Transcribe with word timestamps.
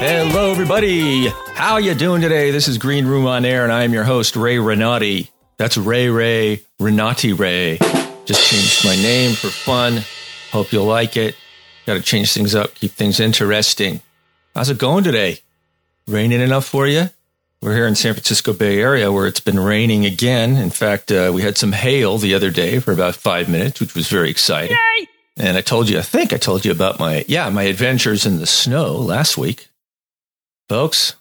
Hello, 0.00 0.50
everybody. 0.50 1.28
How 1.54 1.76
you 1.76 1.94
doing 1.94 2.22
today? 2.22 2.50
This 2.50 2.66
is 2.66 2.78
Green 2.78 3.04
Room 3.04 3.26
on 3.26 3.44
Air, 3.44 3.64
and 3.64 3.72
I 3.72 3.84
am 3.84 3.92
your 3.92 4.04
host, 4.04 4.36
Ray 4.36 4.56
Renati. 4.56 5.28
That's 5.58 5.76
Ray 5.76 6.08
Ray 6.08 6.62
Renati 6.80 7.34
Ray. 7.34 7.76
Just 8.24 8.50
changed 8.50 8.86
my 8.86 8.96
name 8.96 9.34
for 9.34 9.48
fun. 9.48 10.02
Hope 10.50 10.72
you'll 10.72 10.86
like 10.86 11.18
it. 11.18 11.36
Got 11.84 11.94
to 11.94 12.00
change 12.00 12.32
things 12.32 12.54
up, 12.54 12.74
keep 12.74 12.92
things 12.92 13.20
interesting. 13.20 14.00
How's 14.54 14.70
it 14.70 14.78
going 14.78 15.04
today? 15.04 15.40
Raining 16.06 16.40
enough 16.40 16.64
for 16.64 16.86
you? 16.86 17.10
We're 17.62 17.76
here 17.76 17.86
in 17.86 17.94
San 17.94 18.14
Francisco 18.14 18.52
Bay 18.52 18.80
Area 18.80 19.12
where 19.12 19.28
it's 19.28 19.38
been 19.38 19.60
raining 19.60 20.04
again. 20.04 20.56
In 20.56 20.70
fact, 20.70 21.12
uh, 21.12 21.30
we 21.32 21.42
had 21.42 21.56
some 21.56 21.70
hail 21.70 22.18
the 22.18 22.34
other 22.34 22.50
day 22.50 22.80
for 22.80 22.90
about 22.90 23.14
five 23.14 23.48
minutes, 23.48 23.78
which 23.78 23.94
was 23.94 24.08
very 24.08 24.30
exciting. 24.30 24.76
And 25.36 25.56
I 25.56 25.60
told 25.60 25.88
you, 25.88 25.96
I 26.00 26.02
think 26.02 26.32
I 26.32 26.38
told 26.38 26.64
you 26.64 26.72
about 26.72 26.98
my, 26.98 27.24
yeah, 27.28 27.48
my 27.50 27.62
adventures 27.62 28.26
in 28.26 28.38
the 28.38 28.48
snow 28.48 28.96
last 28.96 29.38
week. 29.38 29.68
Folks, 30.68 31.14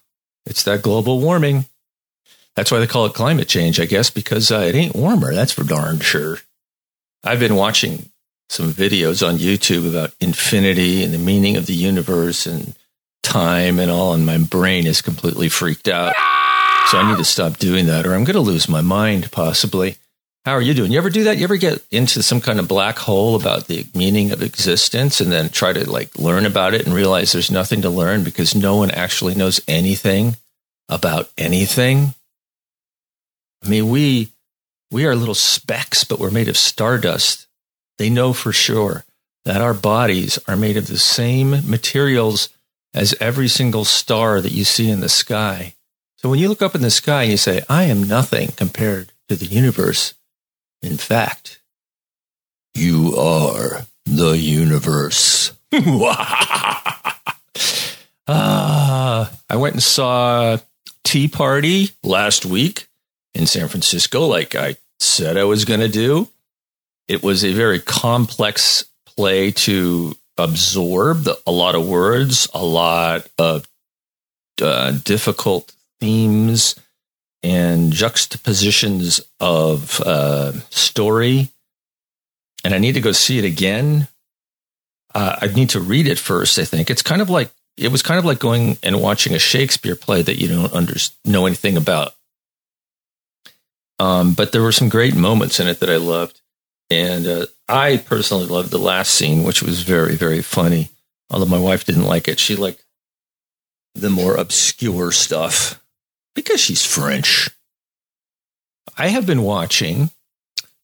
it's 0.47 0.63
that 0.63 0.81
global 0.81 1.19
warming. 1.19 1.65
That's 2.55 2.71
why 2.71 2.79
they 2.79 2.87
call 2.87 3.05
it 3.05 3.13
climate 3.13 3.47
change, 3.47 3.79
I 3.79 3.85
guess, 3.85 4.09
because 4.09 4.51
uh, 4.51 4.65
it 4.67 4.73
ain't 4.73 4.95
warmer. 4.95 5.35
That's 5.35 5.53
for 5.53 5.63
darn 5.63 5.99
sure. 5.99 6.39
I've 7.23 7.39
been 7.39 7.55
watching 7.55 8.09
some 8.49 8.73
videos 8.73 9.25
on 9.25 9.37
YouTube 9.37 9.87
about 9.87 10.15
infinity 10.19 11.03
and 11.03 11.13
the 11.13 11.19
meaning 11.19 11.55
of 11.55 11.67
the 11.67 11.73
universe 11.73 12.47
and 12.47 12.73
time 13.23 13.79
and 13.79 13.91
all, 13.91 14.13
and 14.13 14.25
my 14.25 14.37
brain 14.37 14.85
is 14.85 15.01
completely 15.01 15.49
freaked 15.49 15.87
out. 15.87 16.13
So 16.87 16.97
I 16.97 17.09
need 17.09 17.17
to 17.17 17.25
stop 17.25 17.57
doing 17.57 17.85
that, 17.87 18.05
or 18.05 18.13
I'm 18.13 18.23
going 18.23 18.35
to 18.35 18.41
lose 18.41 18.67
my 18.67 18.81
mind 18.81 19.31
possibly. 19.31 19.97
How 20.43 20.53
are 20.53 20.61
you 20.61 20.73
doing? 20.73 20.91
You 20.91 20.97
ever 20.97 21.11
do 21.11 21.25
that? 21.25 21.37
You 21.37 21.43
ever 21.43 21.55
get 21.55 21.85
into 21.91 22.23
some 22.23 22.41
kind 22.41 22.59
of 22.59 22.67
black 22.67 22.97
hole 22.97 23.35
about 23.35 23.67
the 23.67 23.85
meaning 23.93 24.31
of 24.31 24.41
existence 24.41 25.21
and 25.21 25.31
then 25.31 25.49
try 25.49 25.71
to 25.71 25.89
like 25.89 26.17
learn 26.17 26.47
about 26.47 26.73
it 26.73 26.83
and 26.83 26.95
realize 26.95 27.31
there's 27.31 27.51
nothing 27.51 27.83
to 27.83 27.89
learn 27.89 28.23
because 28.23 28.55
no 28.55 28.75
one 28.75 28.89
actually 28.89 29.35
knows 29.35 29.61
anything 29.67 30.35
about 30.89 31.29
anything? 31.37 32.15
I 33.63 33.69
mean, 33.69 33.89
we 33.89 34.29
we 34.89 35.05
are 35.05 35.15
little 35.15 35.35
specks, 35.35 36.03
but 36.03 36.19
we're 36.19 36.31
made 36.31 36.49
of 36.49 36.57
stardust. 36.57 37.47
They 37.97 38.09
know 38.09 38.33
for 38.33 38.51
sure 38.51 39.05
that 39.45 39.61
our 39.61 39.73
bodies 39.73 40.39
are 40.47 40.57
made 40.57 40.75
of 40.75 40.87
the 40.87 40.97
same 40.97 41.69
materials 41.69 42.49
as 42.93 43.15
every 43.19 43.47
single 43.47 43.85
star 43.85 44.41
that 44.41 44.51
you 44.51 44.63
see 44.63 44.89
in 44.89 44.99
the 44.99 45.09
sky. 45.09 45.73
So 46.17 46.29
when 46.29 46.39
you 46.39 46.49
look 46.49 46.61
up 46.61 46.75
in 46.75 46.81
the 46.81 46.91
sky 46.91 47.23
and 47.23 47.31
you 47.31 47.37
say, 47.37 47.63
I 47.69 47.83
am 47.83 48.03
nothing 48.03 48.49
compared 48.49 49.11
to 49.29 49.35
the 49.35 49.45
universe, 49.45 50.13
in 50.81 50.97
fact, 50.97 51.61
you 52.75 53.15
are 53.17 53.87
the 54.05 54.37
universe. 54.37 55.53
ah, 58.27 59.31
I 59.49 59.55
went 59.55 59.75
and 59.75 59.83
saw 59.83 60.57
Tea 61.03 61.27
Party 61.27 61.89
last 62.03 62.45
week 62.45 62.87
in 63.33 63.45
San 63.47 63.67
Francisco, 63.67 64.25
like 64.27 64.55
I 64.55 64.75
said 64.99 65.37
I 65.37 65.43
was 65.45 65.65
going 65.65 65.79
to 65.79 65.87
do. 65.87 66.29
It 67.07 67.23
was 67.23 67.43
a 67.43 67.53
very 67.53 67.79
complex 67.79 68.85
play 69.05 69.51
to 69.51 70.15
absorb, 70.37 71.23
the, 71.23 71.39
a 71.45 71.51
lot 71.51 71.75
of 71.75 71.87
words, 71.87 72.47
a 72.53 72.63
lot 72.63 73.27
of 73.37 73.67
uh, 74.61 74.91
difficult 74.91 75.73
themes 75.99 76.75
and 77.43 77.91
juxtapositions 77.91 79.21
of 79.39 79.99
uh, 80.01 80.51
story. 80.69 81.49
And 82.63 82.73
I 82.73 82.77
need 82.77 82.93
to 82.93 83.01
go 83.01 83.11
see 83.11 83.39
it 83.39 83.45
again. 83.45 84.07
Uh, 85.13 85.37
I 85.41 85.47
need 85.47 85.69
to 85.71 85.79
read 85.79 86.07
it 86.07 86.19
first. 86.19 86.59
I 86.59 86.65
think 86.65 86.89
it's 86.89 87.01
kind 87.01 87.21
of 87.21 87.29
like 87.29 87.51
it 87.77 87.91
was 87.91 88.01
kind 88.01 88.19
of 88.19 88.25
like 88.25 88.39
going 88.39 88.77
and 88.83 89.01
watching 89.01 89.33
a 89.33 89.39
Shakespeare 89.39 89.95
play 89.95 90.21
that 90.21 90.39
you 90.39 90.47
don't 90.47 90.73
under, 90.73 90.95
know 91.25 91.45
anything 91.45 91.77
about. 91.77 92.13
Um, 93.99 94.33
but 94.33 94.51
there 94.51 94.61
were 94.61 94.71
some 94.71 94.89
great 94.89 95.15
moments 95.15 95.59
in 95.59 95.67
it 95.67 95.79
that 95.79 95.89
I 95.89 95.97
loved. 95.97 96.40
And 96.91 97.25
uh, 97.25 97.45
I 97.69 97.95
personally 97.95 98.47
loved 98.47 98.69
the 98.69 98.77
last 98.77 99.13
scene, 99.13 99.45
which 99.45 99.63
was 99.63 99.83
very, 99.83 100.17
very 100.17 100.41
funny. 100.41 100.89
Although 101.29 101.45
my 101.45 101.57
wife 101.57 101.85
didn't 101.85 102.03
like 102.03 102.27
it. 102.27 102.37
She 102.37 102.57
liked 102.57 102.83
the 103.95 104.09
more 104.09 104.35
obscure 104.35 105.13
stuff 105.13 105.81
because 106.35 106.59
she's 106.59 106.85
French. 106.85 107.49
I 108.97 109.07
have 109.07 109.25
been 109.25 109.43
watching 109.43 110.09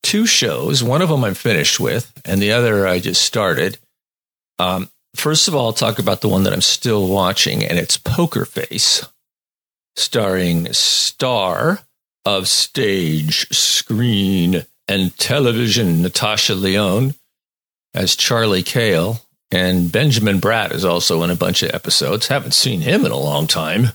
two 0.01 0.25
shows. 0.25 0.81
One 0.81 1.01
of 1.01 1.09
them 1.09 1.25
I'm 1.25 1.33
finished 1.33 1.77
with, 1.77 2.09
and 2.23 2.41
the 2.41 2.53
other 2.53 2.87
I 2.87 2.99
just 2.99 3.21
started. 3.21 3.77
Um, 4.59 4.89
first 5.13 5.49
of 5.49 5.55
all, 5.55 5.65
I'll 5.65 5.73
talk 5.73 5.99
about 5.99 6.21
the 6.21 6.29
one 6.29 6.43
that 6.43 6.53
I'm 6.53 6.61
still 6.61 7.05
watching, 7.09 7.65
and 7.65 7.77
it's 7.77 7.97
Poker 7.97 8.45
Face, 8.45 9.05
starring 9.97 10.71
star 10.71 11.79
of 12.23 12.47
stage, 12.47 13.49
screen, 13.49 14.65
and 14.87 15.17
television 15.17 16.01
Natasha 16.01 16.55
Lyonne 16.55 17.15
as 17.93 18.15
Charlie 18.15 18.63
Cale. 18.63 19.21
And 19.49 19.91
Benjamin 19.91 20.41
Bratt 20.41 20.73
is 20.73 20.83
also 20.83 21.23
in 21.23 21.29
a 21.29 21.35
bunch 21.35 21.63
of 21.63 21.73
episodes. 21.73 22.27
Haven't 22.27 22.53
seen 22.53 22.81
him 22.81 23.05
in 23.05 23.11
a 23.11 23.17
long 23.17 23.47
time. 23.47 23.91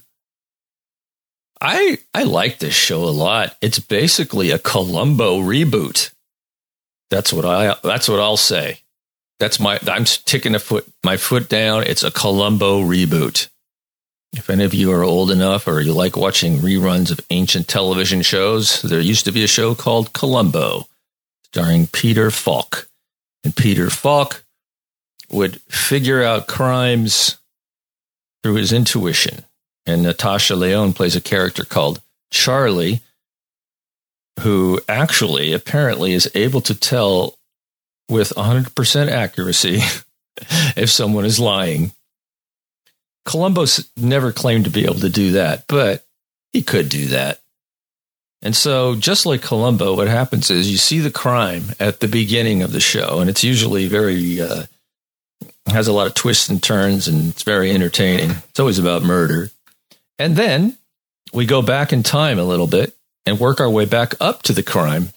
I 1.60 1.98
I 2.12 2.24
like 2.24 2.58
this 2.58 2.74
show 2.74 3.04
a 3.04 3.10
lot. 3.10 3.56
It's 3.60 3.78
basically 3.78 4.50
a 4.50 4.58
Columbo 4.58 5.38
reboot. 5.40 6.10
That's 7.10 7.32
what 7.32 7.44
I 7.44 7.76
that's 7.84 8.08
what 8.08 8.18
I'll 8.18 8.36
say. 8.36 8.80
That's 9.38 9.60
my 9.60 9.78
I'm 9.86 10.04
ticking 10.04 10.54
a 10.54 10.58
foot 10.58 10.90
my 11.04 11.16
foot 11.16 11.48
down. 11.48 11.84
It's 11.84 12.02
a 12.02 12.10
Columbo 12.10 12.80
reboot. 12.82 13.48
If 14.32 14.48
any 14.48 14.64
of 14.64 14.72
you 14.72 14.90
are 14.92 15.04
old 15.04 15.30
enough 15.30 15.68
or 15.68 15.80
you 15.80 15.92
like 15.92 16.16
watching 16.16 16.58
reruns 16.58 17.10
of 17.10 17.20
ancient 17.30 17.68
television 17.68 18.22
shows, 18.22 18.80
there 18.82 19.00
used 19.00 19.26
to 19.26 19.32
be 19.32 19.44
a 19.44 19.48
show 19.48 19.74
called 19.74 20.14
Columbo, 20.14 20.86
starring 21.44 21.86
Peter 21.86 22.30
Falk. 22.30 22.88
And 23.44 23.54
Peter 23.54 23.90
Falk 23.90 24.44
would 25.30 25.60
figure 25.62 26.22
out 26.22 26.46
crimes 26.46 27.38
through 28.42 28.54
his 28.54 28.72
intuition. 28.72 29.44
And 29.84 30.02
Natasha 30.02 30.56
Lyonne 30.56 30.92
plays 30.94 31.16
a 31.16 31.20
character 31.20 31.64
called 31.64 32.00
Charlie, 32.30 33.00
who 34.40 34.80
actually 34.88 35.52
apparently 35.52 36.12
is 36.12 36.30
able 36.34 36.60
to 36.62 36.74
tell 36.74 37.36
with 38.08 38.30
100% 38.30 39.10
accuracy 39.10 39.76
if 40.76 40.90
someone 40.90 41.24
is 41.24 41.38
lying. 41.38 41.92
Columbus 43.24 43.88
never 43.96 44.32
claimed 44.32 44.64
to 44.64 44.70
be 44.70 44.84
able 44.84 44.96
to 44.96 45.08
do 45.08 45.32
that, 45.32 45.64
but 45.68 46.04
he 46.52 46.62
could 46.62 46.88
do 46.88 47.06
that. 47.06 47.40
And 48.42 48.56
so, 48.56 48.96
just 48.96 49.24
like 49.24 49.40
Columbo, 49.40 49.94
what 49.94 50.08
happens 50.08 50.50
is 50.50 50.70
you 50.70 50.76
see 50.76 50.98
the 50.98 51.12
crime 51.12 51.66
at 51.78 52.00
the 52.00 52.08
beginning 52.08 52.62
of 52.62 52.72
the 52.72 52.80
show, 52.80 53.20
and 53.20 53.30
it's 53.30 53.44
usually 53.44 53.86
very, 53.86 54.40
uh, 54.40 54.64
has 55.66 55.86
a 55.86 55.92
lot 55.92 56.08
of 56.08 56.14
twists 56.14 56.48
and 56.48 56.60
turns, 56.60 57.06
and 57.06 57.28
it's 57.28 57.44
very 57.44 57.70
entertaining. 57.70 58.30
It's 58.48 58.58
always 58.58 58.80
about 58.80 59.04
murder. 59.04 59.50
And 60.18 60.34
then 60.34 60.76
we 61.32 61.46
go 61.46 61.62
back 61.62 61.92
in 61.92 62.02
time 62.02 62.40
a 62.40 62.44
little 62.44 62.66
bit 62.66 62.96
and 63.24 63.38
work 63.38 63.60
our 63.60 63.70
way 63.70 63.84
back 63.84 64.14
up 64.20 64.42
to 64.42 64.52
the 64.52 64.64
crime, 64.64 65.12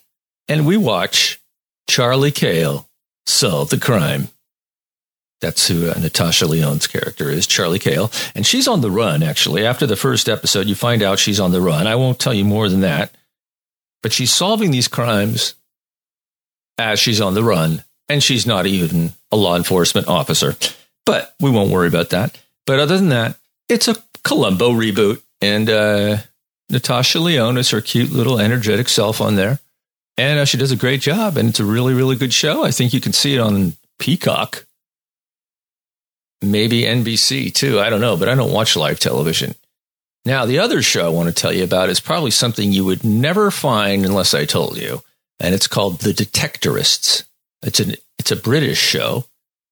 and 0.48 0.68
we 0.68 0.78
watch 0.78 1.42
Charlie 1.90 2.32
Cale 2.32 2.88
solve 3.26 3.72
the 3.72 3.80
crime. 3.80 4.28
That's 5.42 5.68
who 5.68 5.90
uh, 5.90 6.00
Natasha 6.00 6.48
Lyonne's 6.48 6.88
character 6.88 7.30
is, 7.30 7.46
Charlie 7.46 7.80
Cale. 7.80 8.12
And 8.34 8.46
she's 8.46 8.68
on 8.68 8.82
the 8.82 8.92
run, 8.92 9.22
actually. 9.22 9.66
After 9.66 9.86
the 9.86 9.96
first 9.96 10.30
episode, 10.30 10.68
you 10.68 10.76
find 10.76 11.02
out 11.02 11.20
she's 11.20 11.40
on 11.40 11.52
the 11.52 11.62
run. 11.62 11.88
I 11.88 11.96
won't 11.96 12.20
tell 12.20 12.34
you 12.34 12.46
more 12.46 12.70
than 12.70 12.82
that. 12.82 13.14
But 14.02 14.14
she's 14.14 14.32
solving 14.32 14.72
these 14.72 14.88
crimes 14.88 15.56
as 16.78 17.00
she's 17.00 17.22
on 17.22 17.34
the 17.34 17.44
run. 17.44 17.84
And 18.08 18.24
she's 18.24 18.46
not 18.46 18.66
even 18.66 19.14
a 19.32 19.36
law 19.36 19.56
enforcement 19.56 20.08
officer. 20.08 20.56
But 21.06 21.36
we 21.40 21.50
won't 21.50 21.72
worry 21.72 21.88
about 21.88 22.12
that. 22.12 22.40
But 22.66 22.80
other 22.80 22.98
than 22.98 23.10
that, 23.10 23.36
it's 23.68 23.88
a 23.88 23.96
Columbo 24.24 24.72
reboot. 24.72 25.22
And 25.42 25.70
uh, 25.70 26.18
Natasha 26.70 27.20
Lyonne 27.20 27.58
is 27.58 27.72
her 27.72 27.82
cute 27.82 28.12
little 28.12 28.40
energetic 28.40 28.90
self 28.90 29.20
on 29.20 29.36
there. 29.36 29.60
And 30.18 30.40
uh, 30.40 30.46
she 30.46 30.58
does 30.58 30.72
a 30.72 30.78
great 30.78 31.02
job. 31.02 31.36
And 31.36 31.50
it's 31.50 31.60
a 31.60 31.66
really, 31.66 31.94
really 31.94 32.16
good 32.16 32.34
show. 32.34 32.64
I 32.64 32.72
think 32.72 32.94
you 32.94 33.02
can 33.02 33.12
see 33.12 33.36
it 33.36 33.40
on 33.40 33.74
Peacock 34.00 34.66
maybe 36.52 36.84
NBC 36.84 37.54
too. 37.54 37.80
I 37.80 37.90
don't 37.90 38.02
know, 38.02 38.18
but 38.18 38.30
I 38.30 38.36
don't 38.36 38.52
watch 38.52 38.76
live 38.76 39.00
television. 39.00 39.56
Now, 40.26 40.46
the 40.46 40.60
other 40.60 40.82
show 40.82 41.06
I 41.06 41.10
want 41.10 41.30
to 41.30 41.36
tell 41.36 41.54
you 41.54 41.64
about 41.64 41.90
is 41.90 42.00
probably 42.00 42.32
something 42.32 42.72
you 42.72 42.84
would 42.84 43.04
never 43.04 43.52
find 43.52 44.06
unless 44.06 44.34
I 44.34 44.46
told 44.46 44.78
you, 44.78 45.04
and 45.40 45.54
it's 45.54 45.68
called 45.68 46.00
The 46.00 46.14
Detectorists. 46.14 47.26
It's 47.62 47.80
an 47.80 47.96
it's 48.18 48.32
a 48.32 48.36
British 48.36 48.80
show 48.80 49.26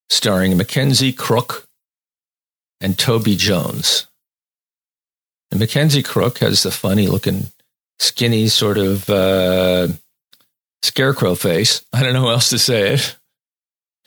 starring 0.10 0.56
Mackenzie 0.56 1.14
Crook 1.14 1.68
and 2.80 3.00
Toby 3.00 3.36
Jones. 3.36 4.08
And 5.50 5.60
Mackenzie 5.60 6.04
Crook 6.04 6.40
has 6.40 6.64
the 6.64 6.72
funny 6.72 7.08
looking, 7.08 7.48
skinny, 8.00 8.48
sort 8.48 8.78
of 8.78 9.10
uh, 9.10 9.88
scarecrow 10.84 11.36
face. 11.36 11.84
I 11.94 12.04
don't 12.04 12.14
know 12.14 12.24
how 12.24 12.30
else 12.30 12.50
to 12.50 12.60
say 12.60 12.94
it. 12.94 13.16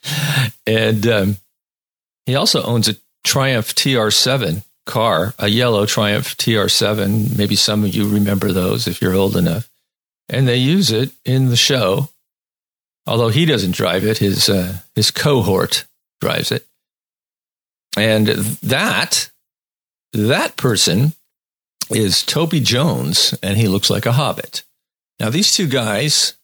And 0.68 1.06
um, 1.06 1.36
he 2.26 2.34
also 2.34 2.62
owns 2.62 2.88
a 2.88 2.96
Triumph 3.24 3.74
TR7 3.74 4.64
car, 4.84 5.34
a 5.38 5.48
yellow 5.48 5.86
Triumph 5.86 6.36
TR7. 6.36 7.36
Maybe 7.36 7.56
some 7.56 7.84
of 7.84 7.94
you 7.94 8.08
remember 8.08 8.52
those 8.52 8.86
if 8.86 9.00
you're 9.00 9.14
old 9.14 9.36
enough. 9.36 9.68
And 10.28 10.46
they 10.46 10.56
use 10.56 10.90
it 10.90 11.10
in 11.24 11.48
the 11.48 11.56
show. 11.56 12.08
Although 13.06 13.28
he 13.28 13.46
doesn't 13.46 13.76
drive 13.76 14.04
it, 14.04 14.18
his 14.18 14.48
uh, 14.48 14.78
his 14.94 15.12
cohort 15.12 15.86
drives 16.20 16.50
it. 16.50 16.66
And 17.96 18.26
that 18.26 19.30
that 20.12 20.56
person 20.56 21.12
is 21.90 22.22
Toby 22.22 22.60
Jones, 22.60 23.38
and 23.42 23.56
he 23.56 23.68
looks 23.68 23.90
like 23.90 24.06
a 24.06 24.12
hobbit. 24.12 24.64
Now, 25.20 25.30
these 25.30 25.52
two 25.52 25.68
guys 25.68 26.34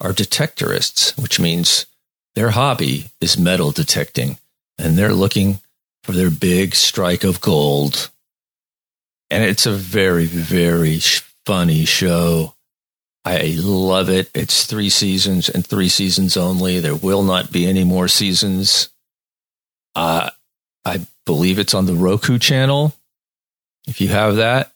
are 0.00 0.12
detectorists, 0.12 1.20
which 1.20 1.40
means 1.40 1.86
their 2.34 2.50
hobby 2.50 3.06
is 3.20 3.38
metal 3.38 3.70
detecting, 3.72 4.38
and 4.82 4.98
they're 4.98 5.14
looking 5.14 5.60
for 6.02 6.12
their 6.12 6.30
big 6.30 6.74
strike 6.74 7.24
of 7.24 7.40
gold. 7.40 8.10
And 9.30 9.44
it's 9.44 9.64
a 9.64 9.72
very, 9.72 10.26
very 10.26 10.98
funny 11.46 11.84
show. 11.84 12.54
I 13.24 13.54
love 13.58 14.10
it. 14.10 14.30
It's 14.34 14.66
three 14.66 14.90
seasons 14.90 15.48
and 15.48 15.64
three 15.64 15.88
seasons 15.88 16.36
only. 16.36 16.80
There 16.80 16.96
will 16.96 17.22
not 17.22 17.52
be 17.52 17.66
any 17.66 17.84
more 17.84 18.08
seasons. 18.08 18.88
Uh, 19.94 20.30
I 20.84 21.06
believe 21.24 21.60
it's 21.60 21.74
on 21.74 21.86
the 21.86 21.94
Roku 21.94 22.38
channel. 22.38 22.92
If 23.86 24.00
you 24.00 24.08
have 24.08 24.36
that, 24.36 24.72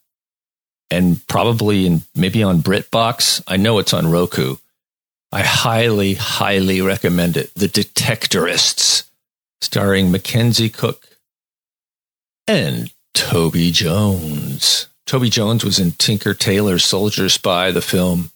and 0.90 1.26
probably 1.26 1.86
in 1.86 2.02
maybe 2.14 2.42
on 2.42 2.62
BritBox. 2.62 3.42
I 3.46 3.56
know 3.56 3.78
it's 3.78 3.92
on 3.92 4.10
Roku. 4.10 4.56
I 5.32 5.42
highly, 5.42 6.14
highly 6.14 6.80
recommend 6.80 7.36
it. 7.36 7.52
The 7.54 7.66
Detectorists, 7.66 9.05
starring 9.60 10.10
Mackenzie 10.10 10.68
Crook 10.68 11.08
and 12.46 12.92
Toby 13.14 13.70
Jones. 13.70 14.88
Toby 15.06 15.30
Jones 15.30 15.64
was 15.64 15.78
in 15.78 15.92
Tinker 15.92 16.34
Tailor 16.34 16.78
Soldier 16.78 17.28
Spy, 17.28 17.70
the 17.70 17.80
film. 17.80 18.30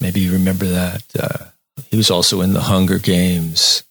Maybe 0.00 0.20
you 0.20 0.32
remember 0.32 0.66
that. 0.66 1.04
Uh, 1.18 1.46
he 1.90 1.96
was 1.96 2.10
also 2.10 2.40
in 2.40 2.52
The 2.52 2.62
Hunger 2.62 2.98
Games. 2.98 3.84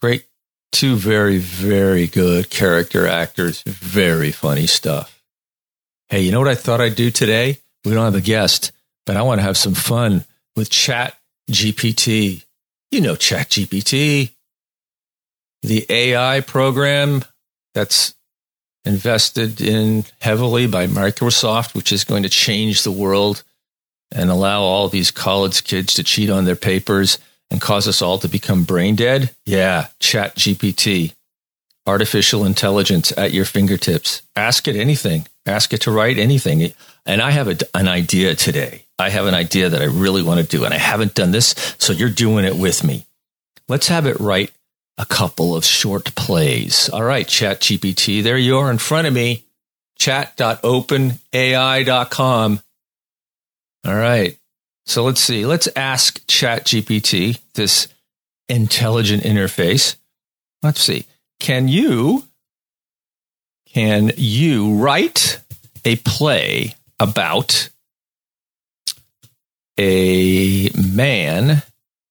Great, 0.00 0.26
two 0.72 0.96
very, 0.96 1.38
very 1.38 2.06
good 2.06 2.50
character 2.50 3.06
actors. 3.06 3.62
Very 3.62 4.32
funny 4.32 4.66
stuff. 4.66 5.22
Hey, 6.08 6.20
you 6.20 6.32
know 6.32 6.38
what 6.38 6.48
I 6.48 6.54
thought 6.54 6.80
I'd 6.80 6.96
do 6.96 7.10
today? 7.10 7.58
We 7.84 7.92
don't 7.92 8.04
have 8.04 8.14
a 8.14 8.20
guest, 8.20 8.72
but 9.04 9.16
I 9.16 9.22
want 9.22 9.38
to 9.38 9.44
have 9.44 9.56
some 9.56 9.74
fun 9.74 10.24
with 10.54 10.70
Chat 10.70 11.16
GPT. 11.50 12.44
You 12.90 13.00
know 13.00 13.16
Chat 13.16 13.50
GPT, 13.50 14.32
the 15.66 15.86
AI 15.88 16.40
program 16.40 17.24
that's 17.74 18.14
invested 18.84 19.60
in 19.60 20.04
heavily 20.20 20.66
by 20.66 20.86
Microsoft, 20.86 21.74
which 21.74 21.92
is 21.92 22.04
going 22.04 22.22
to 22.22 22.28
change 22.28 22.82
the 22.82 22.92
world 22.92 23.42
and 24.12 24.30
allow 24.30 24.62
all 24.62 24.88
these 24.88 25.10
college 25.10 25.64
kids 25.64 25.94
to 25.94 26.04
cheat 26.04 26.30
on 26.30 26.44
their 26.44 26.56
papers 26.56 27.18
and 27.50 27.60
cause 27.60 27.88
us 27.88 28.00
all 28.00 28.18
to 28.18 28.28
become 28.28 28.64
brain 28.64 28.94
dead. 28.94 29.34
Yeah, 29.44 29.88
Chat 29.98 30.36
GPT, 30.36 31.14
artificial 31.86 32.44
intelligence 32.44 33.12
at 33.16 33.32
your 33.32 33.44
fingertips. 33.44 34.22
Ask 34.36 34.68
it 34.68 34.76
anything 34.76 35.26
ask 35.46 35.72
it 35.72 35.82
to 35.82 35.90
write 35.90 36.18
anything. 36.18 36.72
And 37.04 37.22
I 37.22 37.30
have 37.30 37.48
a, 37.48 37.56
an 37.74 37.88
idea 37.88 38.34
today. 38.34 38.84
I 38.98 39.10
have 39.10 39.26
an 39.26 39.34
idea 39.34 39.68
that 39.68 39.82
I 39.82 39.86
really 39.86 40.22
want 40.22 40.40
to 40.40 40.46
do, 40.46 40.64
and 40.64 40.72
I 40.72 40.78
haven't 40.78 41.14
done 41.14 41.30
this, 41.30 41.54
so 41.78 41.92
you're 41.92 42.08
doing 42.08 42.44
it 42.44 42.56
with 42.56 42.82
me. 42.82 43.06
Let's 43.68 43.88
have 43.88 44.06
it 44.06 44.18
write 44.18 44.52
a 44.98 45.06
couple 45.06 45.56
of 45.56 45.64
short 45.64 46.14
plays. 46.14 46.88
All 46.88 47.04
right, 47.04 47.26
Chat 47.26 47.60
GPT, 47.60 48.22
there 48.22 48.38
you 48.38 48.58
are 48.58 48.70
in 48.70 48.78
front 48.78 49.06
of 49.06 49.12
me. 49.12 49.44
Chat.openai.com. 49.98 52.60
All 53.86 53.94
right. 53.94 54.38
So 54.84 55.04
let's 55.04 55.20
see. 55.20 55.46
Let's 55.46 55.68
ask 55.74 56.24
Chat 56.26 56.64
GPT, 56.64 57.38
this 57.54 57.88
intelligent 58.48 59.24
interface. 59.24 59.96
Let's 60.62 60.80
see. 60.80 61.06
Can 61.40 61.68
you 61.68 62.24
can 63.72 64.12
you 64.16 64.74
write 64.74 65.40
a 65.84 65.96
play 65.96 66.74
about 66.98 67.68
a 69.78 70.70
man 70.70 71.62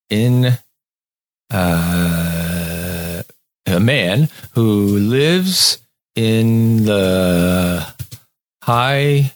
in 0.10 0.58
uh, 1.50 2.35
a 3.76 3.80
man 3.80 4.30
who 4.54 4.98
lives 4.98 5.78
in 6.16 6.86
the 6.86 7.86
high 8.64 9.32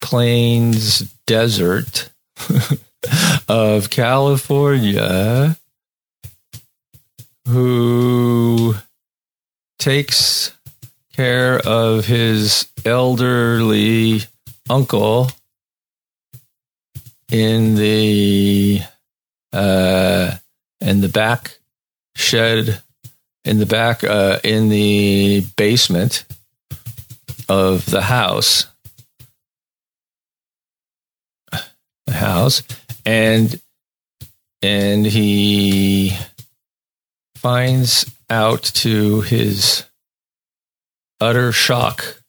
plains 0.00 1.00
desert 1.26 2.10
of 3.48 3.90
California 3.90 5.56
who 7.46 8.74
takes 9.78 10.52
care 11.14 11.58
of 11.58 12.04
his 12.04 12.68
elderly 12.84 14.20
uncle 14.68 15.30
in 17.30 17.74
the 17.74 18.80
uh, 19.52 20.36
in 20.80 21.00
the 21.00 21.08
back 21.08 21.58
shed 22.14 22.82
in 23.48 23.58
the 23.58 23.66
back 23.66 24.04
uh, 24.04 24.38
in 24.44 24.68
the 24.68 25.42
basement 25.56 26.24
of 27.48 27.86
the 27.86 28.02
house. 28.02 28.66
The 32.06 32.12
house. 32.12 32.62
And 33.06 33.60
and 34.60 35.06
he 35.06 36.16
finds 37.36 38.04
out 38.28 38.62
to 38.62 39.22
his 39.22 39.84
utter 41.20 41.50
shock 41.52 42.22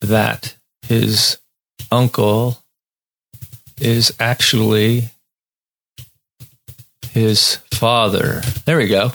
that 0.00 0.56
his 0.82 1.38
uncle 1.92 2.58
is 3.78 4.14
actually 4.18 5.10
his 7.12 7.56
father. 7.72 8.40
There 8.64 8.76
we 8.76 8.88
go. 8.88 9.12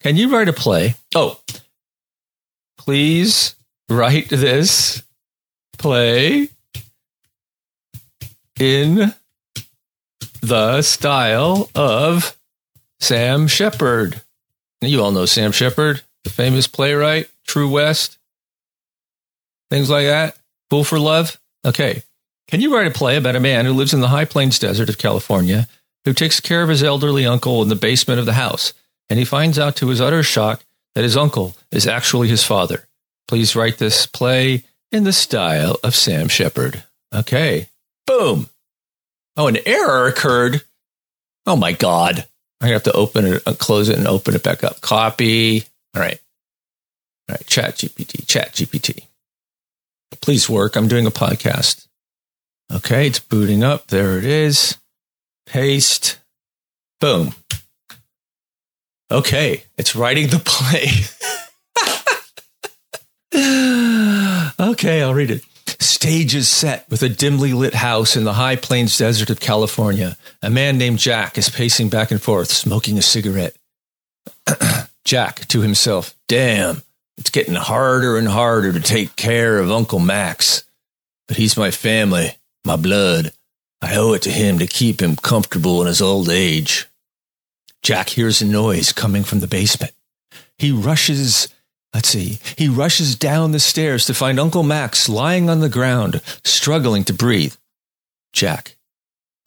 Can 0.00 0.16
you 0.16 0.30
write 0.30 0.48
a 0.48 0.52
play? 0.52 0.94
Oh, 1.14 1.40
please 2.78 3.54
write 3.88 4.28
this 4.28 5.02
play 5.78 6.48
in 8.58 9.14
the 10.40 10.82
style 10.82 11.70
of 11.74 12.36
Sam 13.00 13.46
Shepard. 13.46 14.20
You 14.80 15.02
all 15.02 15.12
know 15.12 15.26
Sam 15.26 15.52
Shepard 15.52 16.02
the 16.24 16.30
famous 16.30 16.66
playwright, 16.66 17.28
True 17.46 17.68
West, 17.68 18.18
things 19.70 19.90
like 19.90 20.06
that. 20.06 20.36
Fool 20.70 20.84
for 20.84 20.98
Love. 20.98 21.38
Okay. 21.64 22.02
Can 22.48 22.60
you 22.60 22.74
write 22.74 22.86
a 22.86 22.90
play 22.90 23.16
about 23.16 23.36
a 23.36 23.40
man 23.40 23.64
who 23.64 23.72
lives 23.72 23.94
in 23.94 24.00
the 24.00 24.08
high 24.08 24.24
plains 24.24 24.58
desert 24.58 24.88
of 24.88 24.98
California 24.98 25.68
who 26.04 26.12
takes 26.12 26.40
care 26.40 26.62
of 26.62 26.68
his 26.68 26.82
elderly 26.82 27.26
uncle 27.26 27.62
in 27.62 27.68
the 27.68 27.76
basement 27.76 28.20
of 28.20 28.26
the 28.26 28.34
house? 28.34 28.74
And 29.08 29.18
he 29.18 29.24
finds 29.24 29.58
out 29.58 29.76
to 29.76 29.88
his 29.88 30.00
utter 30.00 30.22
shock 30.22 30.64
that 30.94 31.04
his 31.04 31.16
uncle 31.16 31.56
is 31.70 31.86
actually 31.86 32.28
his 32.28 32.44
father. 32.44 32.88
Please 33.28 33.56
write 33.56 33.78
this 33.78 34.06
play 34.06 34.64
in 34.90 35.04
the 35.04 35.12
style 35.12 35.76
of 35.82 35.94
Sam 35.94 36.28
Shepard. 36.28 36.82
Okay. 37.14 37.68
Boom. 38.06 38.48
Oh, 39.36 39.46
an 39.46 39.58
error 39.64 40.06
occurred. 40.06 40.62
Oh 41.46 41.56
my 41.56 41.72
God. 41.72 42.26
I 42.60 42.68
have 42.68 42.84
to 42.84 42.92
open 42.92 43.26
it, 43.26 43.42
uh, 43.46 43.54
close 43.54 43.88
it, 43.88 43.98
and 43.98 44.06
open 44.06 44.34
it 44.34 44.42
back 44.42 44.62
up. 44.62 44.80
Copy. 44.80 45.64
All 45.94 46.00
right. 46.00 46.20
All 47.28 47.34
right. 47.34 47.46
Chat 47.46 47.76
GPT, 47.76 48.26
Chat 48.26 48.52
GPT. 48.52 49.06
Please 50.20 50.48
work. 50.48 50.76
I'm 50.76 50.88
doing 50.88 51.06
a 51.06 51.10
podcast. 51.10 51.88
Okay. 52.72 53.08
It's 53.08 53.18
booting 53.18 53.64
up. 53.64 53.88
There 53.88 54.18
it 54.18 54.24
is. 54.24 54.78
Paste. 55.46 56.18
Boom. 57.00 57.34
Okay. 59.10 59.64
It's 59.76 59.96
writing 59.96 60.28
the 60.28 60.40
play. 60.44 60.88
okay. 64.70 65.02
I'll 65.02 65.14
read 65.14 65.30
it. 65.30 65.42
Stage 65.82 66.34
is 66.34 66.48
set 66.48 66.88
with 66.90 67.02
a 67.02 67.08
dimly 67.08 67.52
lit 67.52 67.74
house 67.74 68.16
in 68.16 68.24
the 68.24 68.32
high 68.32 68.56
plains 68.56 68.96
desert 68.98 69.30
of 69.30 69.40
California. 69.40 70.16
A 70.42 70.50
man 70.50 70.78
named 70.78 70.98
Jack 70.98 71.38
is 71.38 71.48
pacing 71.48 71.88
back 71.88 72.10
and 72.10 72.20
forth, 72.20 72.50
smoking 72.50 72.98
a 72.98 73.02
cigarette. 73.02 73.54
Jack 75.04 75.46
to 75.48 75.60
himself, 75.60 76.14
damn, 76.28 76.82
it's 77.18 77.30
getting 77.30 77.54
harder 77.54 78.16
and 78.16 78.28
harder 78.28 78.72
to 78.72 78.80
take 78.80 79.16
care 79.16 79.58
of 79.58 79.70
Uncle 79.70 79.98
Max. 79.98 80.64
But 81.28 81.36
he's 81.36 81.56
my 81.56 81.70
family, 81.70 82.36
my 82.64 82.76
blood. 82.76 83.32
I 83.82 83.96
owe 83.96 84.12
it 84.12 84.22
to 84.22 84.30
him 84.30 84.60
to 84.60 84.66
keep 84.68 85.02
him 85.02 85.16
comfortable 85.16 85.80
in 85.82 85.88
his 85.88 86.00
old 86.00 86.28
age. 86.30 86.86
Jack 87.82 88.10
hears 88.10 88.40
a 88.40 88.46
noise 88.46 88.92
coming 88.92 89.24
from 89.24 89.40
the 89.40 89.48
basement. 89.48 89.92
He 90.56 90.70
rushes, 90.70 91.48
let's 91.92 92.08
see, 92.08 92.38
he 92.56 92.68
rushes 92.68 93.16
down 93.16 93.50
the 93.50 93.58
stairs 93.58 94.06
to 94.06 94.14
find 94.14 94.38
Uncle 94.38 94.62
Max 94.62 95.08
lying 95.08 95.50
on 95.50 95.58
the 95.58 95.68
ground, 95.68 96.22
struggling 96.44 97.02
to 97.04 97.12
breathe. 97.12 97.56
Jack, 98.32 98.76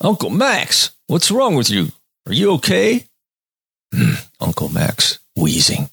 Uncle 0.01 0.29
Max, 0.29 0.91
what's 1.07 1.31
wrong 1.31 1.55
with 1.55 1.69
you? 1.69 1.93
Are 2.27 2.33
you 2.33 2.51
okay? 2.55 3.07
Hmm, 3.93 4.15
Uncle 4.41 4.67
Max, 4.67 5.19
wheezing. 5.37 5.89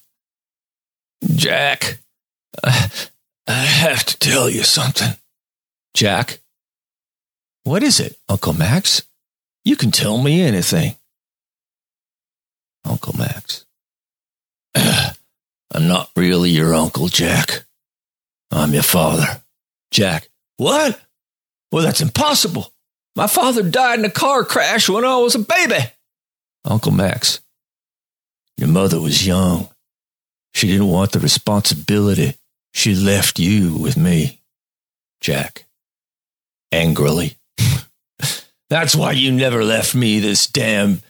Jack, 1.33 1.99
I, 2.61 2.89
I 3.47 3.53
have 3.53 4.03
to 4.03 4.19
tell 4.19 4.49
you 4.49 4.63
something. 4.63 5.15
Jack, 5.93 6.39
what 7.63 7.83
is 7.83 7.99
it, 7.99 8.17
Uncle 8.29 8.53
Max? 8.53 9.03
You 9.63 9.75
can 9.75 9.91
tell 9.91 10.17
me 10.17 10.41
anything. 10.41 10.95
Uncle 12.85 13.15
Max, 13.17 13.65
I'm 14.75 15.87
not 15.87 16.09
really 16.15 16.49
your 16.49 16.73
uncle, 16.73 17.07
Jack. 17.07 17.63
I'm 18.51 18.73
your 18.73 18.83
father. 18.83 19.41
Jack, 19.91 20.29
what? 20.57 20.99
Well, 21.71 21.83
that's 21.83 22.01
impossible. 22.01 22.71
My 23.15 23.27
father 23.27 23.63
died 23.63 23.99
in 23.99 24.05
a 24.05 24.09
car 24.09 24.43
crash 24.43 24.89
when 24.89 25.05
I 25.05 25.17
was 25.17 25.35
a 25.35 25.39
baby. 25.39 25.79
Uncle 26.65 26.91
Max, 26.91 27.39
your 28.57 28.69
mother 28.69 28.99
was 28.99 29.25
young. 29.25 29.69
She 30.53 30.67
didn't 30.67 30.87
want 30.87 31.11
the 31.11 31.19
responsibility. 31.19 32.35
She 32.73 32.95
left 32.95 33.39
you 33.39 33.75
with 33.75 33.97
me. 33.97 34.41
Jack, 35.21 35.65
angrily. 36.71 37.37
That's 38.73 38.95
why 38.95 39.11
you 39.11 39.31
never 39.31 39.63
left 39.63 39.93
me 39.93 40.19
this 40.19 40.47
damn. 40.47 41.03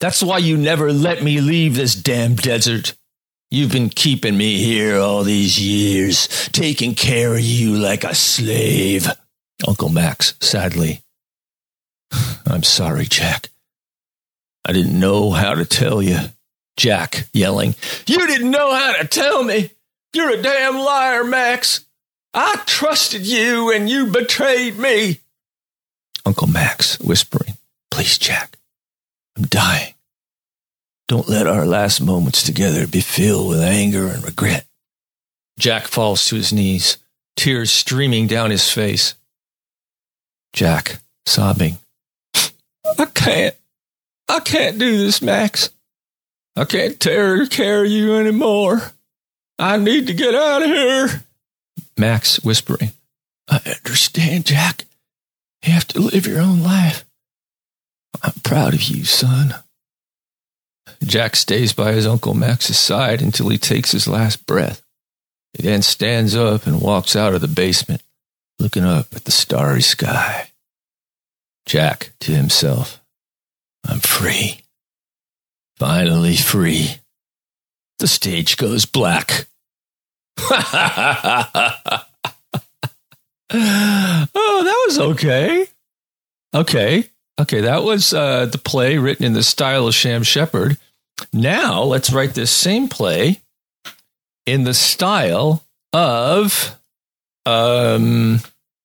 That's 0.00 0.22
why 0.22 0.38
you 0.38 0.56
never 0.56 0.94
let 0.94 1.22
me 1.22 1.42
leave 1.42 1.76
this 1.76 1.94
damn 1.94 2.36
desert. 2.36 2.94
You've 3.50 3.70
been 3.70 3.90
keeping 3.90 4.34
me 4.34 4.56
here 4.64 4.96
all 4.98 5.22
these 5.22 5.60
years, 5.60 6.26
taking 6.52 6.94
care 6.94 7.34
of 7.34 7.42
you 7.42 7.76
like 7.76 8.02
a 8.02 8.14
slave. 8.14 9.08
Uncle 9.68 9.90
Max, 9.90 10.38
sadly. 10.40 11.02
I'm 12.46 12.62
sorry, 12.62 13.04
Jack. 13.04 13.50
I 14.64 14.72
didn't 14.72 14.98
know 14.98 15.32
how 15.32 15.54
to 15.54 15.66
tell 15.66 16.00
you. 16.00 16.16
Jack, 16.78 17.26
yelling, 17.34 17.74
You 18.06 18.26
didn't 18.26 18.50
know 18.50 18.74
how 18.74 18.94
to 18.94 19.06
tell 19.06 19.44
me. 19.44 19.68
You're 20.14 20.30
a 20.30 20.40
damn 20.40 20.78
liar, 20.78 21.24
Max. 21.24 21.84
I 22.32 22.62
trusted 22.64 23.26
you 23.26 23.70
and 23.70 23.86
you 23.86 24.06
betrayed 24.06 24.78
me. 24.78 25.20
Uncle 26.26 26.48
Max, 26.48 26.98
whispering, 26.98 27.56
Please, 27.88 28.18
Jack, 28.18 28.58
I'm 29.36 29.44
dying. 29.44 29.94
Don't 31.06 31.28
let 31.28 31.46
our 31.46 31.64
last 31.64 32.00
moments 32.00 32.42
together 32.42 32.88
be 32.88 33.00
filled 33.00 33.48
with 33.48 33.60
anger 33.60 34.08
and 34.08 34.24
regret. 34.24 34.66
Jack 35.56 35.86
falls 35.86 36.26
to 36.26 36.34
his 36.34 36.52
knees, 36.52 36.98
tears 37.36 37.70
streaming 37.70 38.26
down 38.26 38.50
his 38.50 38.68
face. 38.68 39.14
Jack, 40.52 40.98
sobbing, 41.26 41.78
I 42.98 43.04
can't. 43.06 43.54
I 44.28 44.40
can't 44.40 44.78
do 44.78 44.98
this, 44.98 45.22
Max. 45.22 45.70
I 46.56 46.64
can't 46.64 46.98
care 46.98 47.84
of 47.84 47.90
you 47.90 48.16
anymore. 48.16 48.82
I 49.60 49.76
need 49.76 50.08
to 50.08 50.14
get 50.14 50.34
out 50.34 50.62
of 50.62 50.68
here. 50.68 51.22
Max 51.96 52.42
whispering, 52.42 52.90
I 53.48 53.60
understand, 53.76 54.46
Jack. 54.46 54.85
You 55.64 55.72
have 55.72 55.86
to 55.88 56.00
live 56.00 56.26
your 56.26 56.40
own 56.40 56.62
life. 56.62 57.04
I'm 58.22 58.34
proud 58.42 58.74
of 58.74 58.82
you, 58.82 59.04
son. 59.04 59.54
Jack 61.02 61.36
stays 61.36 61.72
by 61.72 61.92
his 61.92 62.06
Uncle 62.06 62.34
Max's 62.34 62.78
side 62.78 63.20
until 63.20 63.48
he 63.48 63.58
takes 63.58 63.92
his 63.92 64.08
last 64.08 64.46
breath. 64.46 64.82
He 65.52 65.62
then 65.62 65.82
stands 65.82 66.34
up 66.34 66.66
and 66.66 66.80
walks 66.80 67.16
out 67.16 67.34
of 67.34 67.40
the 67.40 67.48
basement, 67.48 68.02
looking 68.58 68.84
up 68.84 69.14
at 69.14 69.24
the 69.24 69.30
starry 69.30 69.82
sky. 69.82 70.50
Jack 71.66 72.12
to 72.20 72.32
himself, 72.32 73.00
I'm 73.86 74.00
free. 74.00 74.62
Finally 75.76 76.36
free. 76.36 76.96
The 77.98 78.08
stage 78.08 78.56
goes 78.56 78.84
black. 78.84 79.46
oh, 83.52 84.62
that 84.64 84.84
was 84.86 84.98
okay. 84.98 85.66
Okay. 86.54 87.08
Okay, 87.38 87.60
that 87.60 87.82
was 87.82 88.14
uh, 88.14 88.46
the 88.46 88.58
play 88.58 88.96
written 88.96 89.26
in 89.26 89.34
the 89.34 89.42
style 89.42 89.86
of 89.86 89.94
Sam 89.94 90.22
Shepard. 90.22 90.78
Now 91.32 91.82
let's 91.82 92.12
write 92.12 92.34
this 92.34 92.50
same 92.50 92.88
play 92.88 93.40
in 94.46 94.64
the 94.64 94.74
style 94.74 95.64
of 95.92 96.76
um 97.44 98.40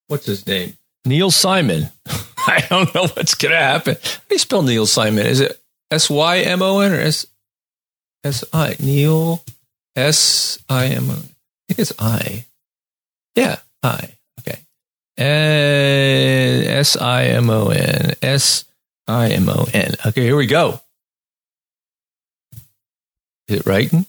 what's 0.08 0.26
his 0.26 0.46
name? 0.46 0.76
Neil 1.04 1.30
Simon. 1.30 1.88
I 2.46 2.64
don't 2.68 2.94
know 2.94 3.06
what's 3.08 3.34
gonna 3.34 3.56
happen. 3.56 3.96
How 4.02 4.20
do 4.28 4.34
you 4.34 4.38
spell 4.38 4.62
Neil 4.62 4.86
Simon? 4.86 5.26
Is 5.26 5.40
it 5.40 5.60
S 5.90 6.10
Y 6.10 6.38
M 6.38 6.62
O 6.62 6.80
N 6.80 6.92
or 6.92 7.00
S 7.00 7.26
S 8.24 8.44
I 8.52 8.76
Neil 8.80 9.42
S 9.96 10.58
I 10.68 10.86
M 10.86 11.10
O? 11.10 11.14
I 11.14 11.16
think 11.68 11.78
it's 11.78 11.92
I. 11.98 12.46
Yeah, 13.34 13.58
I. 13.82 14.10
S 15.18 16.96
I 16.96 17.24
M 17.24 17.50
O 17.50 17.68
N 17.68 18.12
S 18.22 18.64
I 19.06 19.30
M 19.30 19.48
O 19.48 19.66
N. 19.72 19.94
Okay, 20.06 20.22
here 20.22 20.36
we 20.36 20.46
go. 20.46 20.80
Is 23.48 23.60
it 23.60 23.66
writing? 23.66 24.06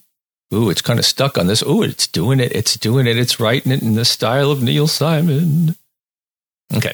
Ooh, 0.53 0.69
it's 0.69 0.81
kind 0.81 0.99
of 0.99 1.05
stuck 1.05 1.37
on 1.37 1.47
this. 1.47 1.63
Ooh, 1.63 1.81
it's 1.81 2.07
doing 2.07 2.39
it. 2.39 2.51
It's 2.51 2.75
doing 2.75 3.07
it. 3.07 3.17
It's 3.17 3.39
writing 3.39 3.71
it 3.71 3.81
in 3.81 3.95
the 3.95 4.05
style 4.05 4.51
of 4.51 4.61
Neil 4.61 4.87
Simon. 4.87 5.75
Okay. 6.75 6.93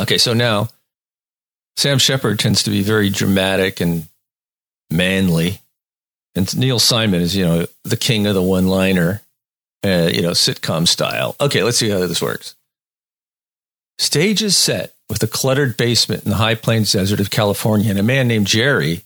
Okay, 0.00 0.18
so 0.18 0.32
now 0.32 0.68
Sam 1.76 1.98
Shepard 1.98 2.38
tends 2.38 2.62
to 2.62 2.70
be 2.70 2.82
very 2.82 3.10
dramatic 3.10 3.80
and 3.80 4.08
manly. 4.90 5.60
And 6.34 6.56
Neil 6.56 6.78
Simon 6.78 7.20
is, 7.20 7.36
you 7.36 7.44
know, 7.44 7.66
the 7.84 7.96
king 7.96 8.26
of 8.26 8.34
the 8.34 8.42
one 8.42 8.66
liner, 8.66 9.22
uh, 9.84 10.10
you 10.12 10.22
know, 10.22 10.30
sitcom 10.30 10.88
style. 10.88 11.36
Okay, 11.40 11.62
let's 11.62 11.76
see 11.76 11.90
how 11.90 12.00
this 12.00 12.22
works. 12.22 12.56
Stage 13.98 14.42
is 14.42 14.56
set 14.56 14.94
with 15.08 15.22
a 15.22 15.28
cluttered 15.28 15.76
basement 15.76 16.24
in 16.24 16.30
the 16.30 16.36
high 16.36 16.54
plains 16.54 16.92
desert 16.92 17.20
of 17.20 17.30
California, 17.30 17.90
and 17.90 17.98
a 17.98 18.02
man 18.02 18.26
named 18.28 18.46
Jerry, 18.46 19.02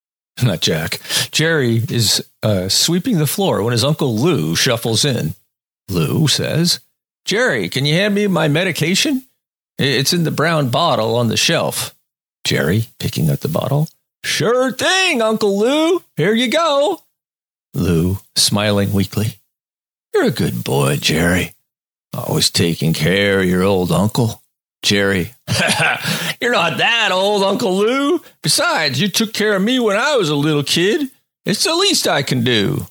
not 0.42 0.60
Jack, 0.60 1.00
Jerry 1.30 1.76
is 1.88 2.24
uh, 2.42 2.68
sweeping 2.68 3.18
the 3.18 3.26
floor 3.26 3.62
when 3.62 3.72
his 3.72 3.84
uncle 3.84 4.16
Lou 4.16 4.56
shuffles 4.56 5.04
in. 5.04 5.34
Lou 5.88 6.28
says, 6.28 6.80
Jerry, 7.24 7.68
can 7.68 7.84
you 7.84 7.94
hand 7.94 8.14
me 8.14 8.26
my 8.26 8.48
medication? 8.48 9.24
It's 9.78 10.12
in 10.12 10.24
the 10.24 10.30
brown 10.30 10.68
bottle 10.68 11.16
on 11.16 11.28
the 11.28 11.36
shelf. 11.36 11.94
Jerry, 12.44 12.86
picking 12.98 13.30
up 13.30 13.40
the 13.40 13.48
bottle. 13.48 13.88
Sure 14.24 14.70
thing, 14.72 15.22
Uncle 15.22 15.58
Lou. 15.58 16.02
Here 16.16 16.34
you 16.34 16.48
go. 16.48 17.02
Lou, 17.74 18.18
smiling 18.36 18.92
weakly. 18.92 19.38
You're 20.14 20.24
a 20.24 20.30
good 20.30 20.64
boy, 20.64 20.96
Jerry. 20.96 21.54
Always 22.12 22.50
taking 22.50 22.92
care 22.92 23.40
of 23.40 23.46
your 23.46 23.62
old 23.62 23.92
uncle. 23.92 24.42
Jerry, 24.82 25.34
you're 26.40 26.52
not 26.52 26.78
that 26.78 27.10
old, 27.12 27.42
Uncle 27.42 27.76
Lou. 27.76 28.22
Besides, 28.42 28.98
you 28.98 29.08
took 29.08 29.34
care 29.34 29.54
of 29.54 29.62
me 29.62 29.78
when 29.78 29.96
I 29.96 30.16
was 30.16 30.30
a 30.30 30.34
little 30.34 30.62
kid. 30.62 31.10
It's 31.44 31.64
the 31.64 31.74
least 31.74 32.08
I 32.08 32.22
can 32.22 32.42
do. 32.42 32.86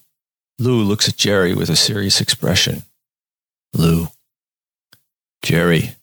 Lou 0.60 0.84
looks 0.84 1.10
at 1.10 1.18
Jerry 1.18 1.56
with 1.56 1.70
a 1.70 1.76
serious 1.76 2.22
expression. 2.22 2.84
Lou, 3.74 4.08
Jerry, 5.42 5.96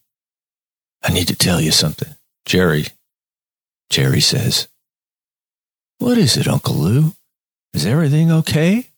I 1.05 1.13
need 1.13 1.29
to 1.29 1.37
tell 1.37 1.61
you 1.61 1.71
something. 1.71 2.15
Jerry, 2.47 2.87
Jerry 3.91 4.21
says, 4.21 4.67
What 5.99 6.19
is 6.19 6.37
it, 6.37 6.49
Uncle 6.49 6.75
Lou? 6.75 7.13
Is 7.75 7.87
everything 7.87 8.33
okay? 8.33 8.89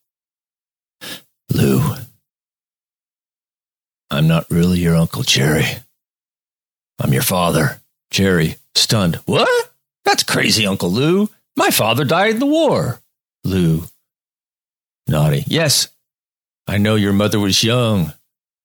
Lou, 1.53 1.83
I'm 4.19 4.27
not 4.27 4.51
really 4.51 4.81
your 4.81 4.97
Uncle 4.97 5.23
Jerry. 5.23 5.65
I'm 6.99 7.13
your 7.13 7.23
father. 7.23 7.81
Jerry, 8.11 8.57
stunned. 8.75 9.15
What? 9.27 9.71
That's 10.05 10.25
crazy, 10.25 10.67
Uncle 10.67 10.91
Lou. 10.91 11.31
My 11.57 11.71
father 11.71 12.05
died 12.05 12.33
in 12.33 12.39
the 12.41 12.47
war. 12.47 12.99
Lou, 13.45 13.85
nodding. 15.07 15.45
Yes, 15.47 15.87
I 16.67 16.79
know 16.79 16.97
your 16.97 17.13
mother 17.13 17.39
was 17.39 17.63
young 17.63 18.13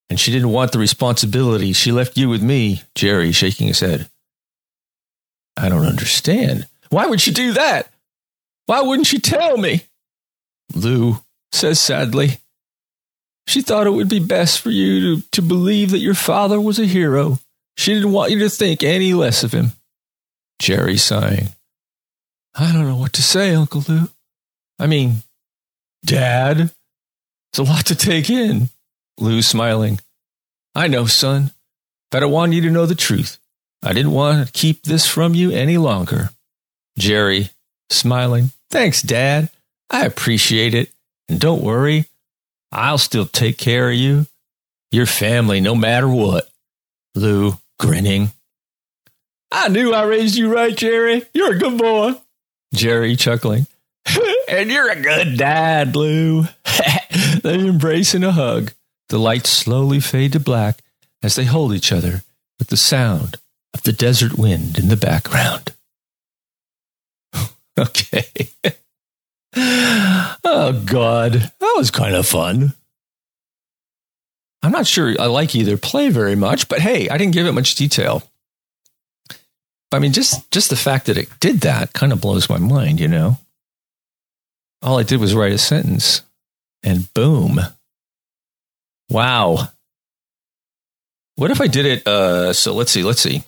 and 0.09 0.19
she 0.19 0.31
didn't 0.31 0.49
want 0.49 0.71
the 0.71 0.79
responsibility. 0.79 1.71
She 1.73 1.91
left 1.91 2.17
you 2.17 2.29
with 2.29 2.41
me. 2.41 2.81
Jerry, 2.95 3.31
shaking 3.31 3.67
his 3.67 3.79
head. 3.79 4.09
I 5.55 5.69
don't 5.69 5.85
understand. 5.85 6.65
Why 6.89 7.05
would 7.05 7.21
she 7.21 7.31
do 7.31 7.53
that? 7.53 7.93
Why 8.65 8.81
wouldn't 8.81 9.05
she 9.05 9.19
tell 9.19 9.57
me? 9.57 9.83
Lou 10.73 11.19
says 11.51 11.79
sadly, 11.79 12.39
She 13.45 13.61
thought 13.61 13.87
it 13.87 13.91
would 13.91 14.09
be 14.09 14.19
best 14.19 14.61
for 14.61 14.69
you 14.69 15.17
to, 15.17 15.27
to 15.31 15.41
believe 15.41 15.91
that 15.91 15.99
your 15.99 16.13
father 16.13 16.59
was 16.59 16.79
a 16.79 16.85
hero 16.85 17.39
She 17.75 17.93
didn't 17.93 18.11
want 18.11 18.31
you 18.31 18.39
to 18.39 18.49
think 18.49 18.83
any 18.83 19.13
less 19.13 19.43
of 19.43 19.51
him. 19.51 19.73
Jerry 20.59 20.97
sighing. 20.97 21.49
I 22.55 22.71
don't 22.71 22.87
know 22.87 22.97
what 22.97 23.13
to 23.13 23.23
say, 23.23 23.55
Uncle 23.55 23.83
Lou. 23.87 24.09
I 24.79 24.87
mean, 24.87 25.23
Dad, 26.05 26.71
it's 27.51 27.59
a 27.59 27.63
lot 27.63 27.87
to 27.87 27.95
take 27.95 28.29
in. 28.29 28.69
Lou 29.19 29.41
smiling. 29.41 29.99
I 30.75 30.87
know, 30.87 31.05
son, 31.05 31.51
but 32.11 32.23
I 32.23 32.27
want 32.27 32.53
you 32.53 32.61
to 32.61 32.71
know 32.71 32.85
the 32.85 32.95
truth. 32.95 33.39
I 33.81 33.93
didn't 33.93 34.11
want 34.11 34.45
to 34.45 34.51
keep 34.53 34.83
this 34.83 35.05
from 35.05 35.35
you 35.35 35.51
any 35.51 35.77
longer. 35.77 36.29
Jerry, 36.97 37.49
smiling. 37.89 38.51
Thanks, 38.69 39.01
Dad. 39.01 39.49
I 39.89 40.05
appreciate 40.05 40.73
it. 40.73 40.89
And 41.29 41.39
don't 41.39 41.61
worry, 41.61 42.05
I'll 42.73 42.97
still 42.97 43.27
take 43.27 43.59
care 43.59 43.89
of 43.89 43.95
you, 43.95 44.25
your 44.91 45.05
family, 45.05 45.61
no 45.61 45.75
matter 45.75 46.09
what. 46.09 46.49
Lou, 47.13 47.53
grinning. 47.77 48.31
I 49.51 49.67
knew 49.69 49.93
I 49.93 50.03
raised 50.05 50.35
you 50.35 50.51
right, 50.51 50.75
Jerry. 50.75 51.21
You're 51.35 51.53
a 51.53 51.59
good 51.59 51.77
boy. 51.77 52.13
Jerry, 52.73 53.15
chuckling. 53.15 53.67
and 54.49 54.71
you're 54.71 54.89
a 54.89 54.99
good 54.99 55.37
dad, 55.37 55.95
Lou. 55.95 56.45
they 57.43 57.59
embrace 57.59 58.15
in 58.15 58.23
a 58.23 58.31
hug. 58.31 58.73
The 59.09 59.19
lights 59.19 59.51
slowly 59.51 59.99
fade 59.99 60.33
to 60.33 60.39
black 60.39 60.79
as 61.21 61.35
they 61.35 61.45
hold 61.45 61.75
each 61.75 61.91
other 61.91 62.23
with 62.57 62.69
the 62.69 62.77
sound 62.77 63.37
of 63.75 63.83
the 63.83 63.93
desert 63.93 64.35
wind 64.35 64.79
in 64.79 64.87
the 64.87 64.97
background. 64.97 65.73
okay. 67.77 68.25
Oh, 69.55 70.83
God. 70.85 71.33
That 71.33 71.73
was 71.77 71.91
kind 71.91 72.15
of 72.15 72.25
fun. 72.27 72.73
I'm 74.63 74.71
not 74.71 74.87
sure 74.87 75.13
I 75.19 75.25
like 75.25 75.55
either 75.55 75.75
play 75.77 76.09
very 76.09 76.35
much, 76.35 76.69
but 76.69 76.79
hey, 76.79 77.09
I 77.09 77.17
didn't 77.17 77.33
give 77.33 77.45
it 77.45 77.51
much 77.51 77.75
detail. 77.75 78.23
I 79.91 79.99
mean, 79.99 80.13
just 80.13 80.49
just 80.51 80.69
the 80.69 80.75
fact 80.75 81.05
that 81.05 81.17
it 81.17 81.29
did 81.39 81.61
that 81.61 81.93
kind 81.93 82.11
of 82.11 82.21
blows 82.21 82.49
my 82.49 82.57
mind, 82.57 82.99
you 82.99 83.07
know. 83.07 83.37
All 84.81 84.97
I 84.97 85.03
did 85.03 85.19
was 85.19 85.35
write 85.35 85.51
a 85.51 85.57
sentence, 85.57 86.23
and 86.81 87.13
boom! 87.13 87.59
Wow. 89.09 89.67
What 91.35 91.51
if 91.51 91.61
I 91.61 91.67
did 91.67 91.85
it? 91.85 92.07
Uh, 92.07 92.53
so 92.53 92.73
let's 92.73 92.91
see. 92.91 93.03
Let's 93.03 93.21
see. 93.21 93.43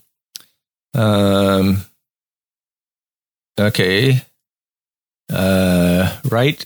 Um. 0.94 1.86
Okay. 3.60 4.22
Uh, 5.30 6.16
write 6.30 6.66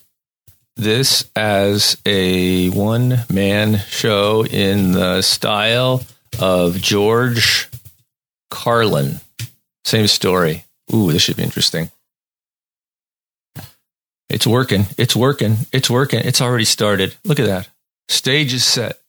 this 0.75 1.29
as 1.35 1.97
a 2.05 2.69
one 2.69 3.19
man 3.29 3.79
show 3.89 4.45
in 4.45 4.93
the 4.93 5.21
style 5.21 6.03
of 6.39 6.77
George 6.77 7.69
Carlin. 8.49 9.19
Same 9.83 10.07
story. 10.07 10.65
Ooh, 10.93 11.11
this 11.11 11.21
should 11.21 11.37
be 11.37 11.43
interesting. 11.43 11.91
It's 14.29 14.45
working. 14.45 14.85
It's 14.97 15.15
working. 15.15 15.57
It's 15.73 15.89
working. 15.89 16.19
It's 16.19 16.41
already 16.41 16.65
started. 16.65 17.15
Look 17.25 17.39
at 17.39 17.47
that. 17.47 17.67
Stage 18.07 18.53
is 18.53 18.63
set. 18.63 18.99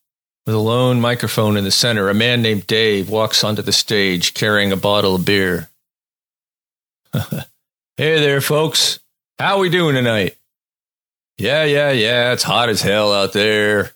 With 0.47 0.55
a 0.55 0.59
lone 0.59 0.99
microphone 0.99 1.55
in 1.55 1.63
the 1.63 1.71
center, 1.71 2.09
a 2.09 2.15
man 2.15 2.41
named 2.41 2.65
Dave 2.65 3.09
walks 3.09 3.43
onto 3.43 3.61
the 3.61 3.71
stage 3.71 4.33
carrying 4.33 4.71
a 4.71 4.77
bottle 4.77 5.15
of 5.15 5.25
beer. 5.25 5.69
hey 7.13 7.45
there, 7.97 8.41
folks. 8.41 8.99
How 9.41 9.57
we 9.57 9.69
doing 9.69 9.95
tonight? 9.95 10.37
Yeah, 11.39 11.63
yeah, 11.63 11.89
yeah. 11.89 12.31
It's 12.31 12.43
hot 12.43 12.69
as 12.69 12.79
hell 12.79 13.11
out 13.11 13.33
there 13.33 13.89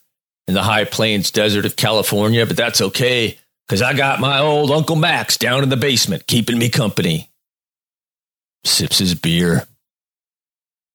in 0.47 0.55
the 0.55 0.63
high 0.63 0.85
plains 0.85 1.29
desert 1.29 1.67
of 1.67 1.75
California, 1.75 2.47
but 2.47 2.57
that's 2.57 2.81
okay 2.81 3.37
because 3.67 3.83
I 3.83 3.93
got 3.93 4.19
my 4.19 4.39
old 4.39 4.71
Uncle 4.71 4.95
Max 4.95 5.37
down 5.37 5.61
in 5.61 5.69
the 5.69 5.77
basement 5.77 6.25
keeping 6.25 6.57
me 6.57 6.69
company. 6.69 7.29
Sips 8.63 8.97
his 8.97 9.13
beer. 9.13 9.67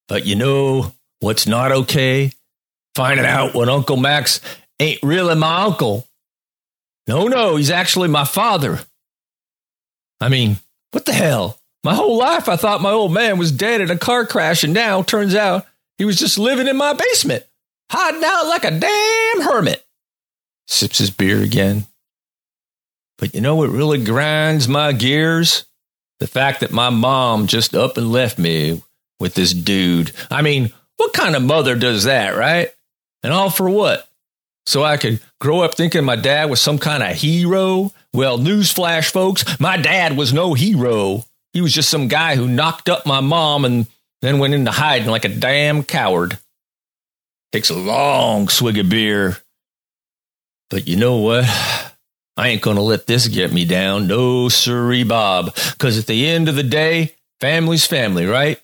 But 0.08 0.26
you 0.26 0.34
know 0.34 0.94
what's 1.20 1.46
not 1.46 1.70
okay? 1.70 2.32
Finding 2.96 3.26
out 3.26 3.54
when 3.54 3.68
Uncle 3.68 3.98
Max 3.98 4.40
ain't 4.80 5.00
really 5.04 5.36
my 5.36 5.62
uncle. 5.62 6.08
No, 7.06 7.28
no, 7.28 7.54
he's 7.54 7.70
actually 7.70 8.08
my 8.08 8.24
father. 8.24 8.80
I 10.20 10.28
mean, 10.28 10.56
what 10.90 11.04
the 11.04 11.12
hell? 11.12 11.60
My 11.82 11.94
whole 11.94 12.18
life 12.18 12.48
I 12.48 12.56
thought 12.56 12.82
my 12.82 12.90
old 12.90 13.12
man 13.12 13.38
was 13.38 13.52
dead 13.52 13.80
in 13.80 13.90
a 13.90 13.98
car 13.98 14.26
crash, 14.26 14.64
and 14.64 14.74
now 14.74 15.02
turns 15.02 15.34
out 15.34 15.66
he 15.98 16.04
was 16.04 16.18
just 16.18 16.38
living 16.38 16.68
in 16.68 16.76
my 16.76 16.92
basement, 16.92 17.44
hiding 17.90 18.22
out 18.24 18.46
like 18.46 18.64
a 18.64 18.78
damn 18.78 19.40
hermit. 19.42 19.84
Sips 20.66 20.98
his 20.98 21.10
beer 21.10 21.42
again. 21.42 21.86
But 23.18 23.34
you 23.34 23.40
know 23.40 23.56
what 23.56 23.70
really 23.70 24.02
grinds 24.02 24.68
my 24.68 24.92
gears? 24.92 25.64
The 26.20 26.26
fact 26.26 26.60
that 26.60 26.72
my 26.72 26.90
mom 26.90 27.46
just 27.46 27.74
up 27.74 27.96
and 27.96 28.12
left 28.12 28.38
me 28.38 28.82
with 29.18 29.34
this 29.34 29.52
dude. 29.52 30.12
I 30.30 30.42
mean, 30.42 30.72
what 30.96 31.12
kind 31.12 31.36
of 31.36 31.42
mother 31.42 31.76
does 31.76 32.04
that, 32.04 32.36
right? 32.36 32.70
And 33.22 33.32
all 33.32 33.50
for 33.50 33.68
what? 33.68 34.08
So 34.66 34.82
I 34.82 34.96
could 34.96 35.20
grow 35.40 35.60
up 35.60 35.74
thinking 35.74 36.04
my 36.04 36.16
dad 36.16 36.50
was 36.50 36.60
some 36.60 36.78
kind 36.78 37.02
of 37.02 37.16
hero? 37.16 37.92
Well, 38.12 38.38
newsflash, 38.38 39.10
folks, 39.10 39.58
my 39.58 39.76
dad 39.76 40.16
was 40.16 40.32
no 40.32 40.54
hero. 40.54 41.24
He 41.52 41.60
was 41.60 41.72
just 41.72 41.90
some 41.90 42.08
guy 42.08 42.36
who 42.36 42.48
knocked 42.48 42.88
up 42.88 43.06
my 43.06 43.20
mom 43.20 43.64
and 43.64 43.86
then 44.22 44.38
went 44.38 44.54
into 44.54 44.70
hiding 44.70 45.08
like 45.08 45.24
a 45.24 45.28
damn 45.28 45.82
coward. 45.82 46.38
Takes 47.52 47.70
a 47.70 47.74
long 47.74 48.48
swig 48.48 48.78
of 48.78 48.88
beer. 48.88 49.38
But 50.68 50.86
you 50.86 50.96
know 50.96 51.16
what? 51.16 51.44
I 52.36 52.48
ain't 52.48 52.62
gonna 52.62 52.80
let 52.80 53.06
this 53.06 53.26
get 53.26 53.52
me 53.52 53.64
down. 53.64 54.06
No 54.06 54.48
sirree, 54.48 55.04
Bob. 55.04 55.54
Because 55.72 55.98
at 55.98 56.06
the 56.06 56.26
end 56.28 56.48
of 56.48 56.54
the 56.54 56.62
day, 56.62 57.16
family's 57.40 57.84
family, 57.84 58.24
right? 58.26 58.60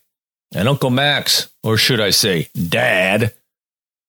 And 0.54 0.68
Uncle 0.68 0.90
Max, 0.90 1.50
or 1.64 1.76
should 1.76 2.00
I 2.00 2.10
say, 2.10 2.48
Dad, 2.54 3.34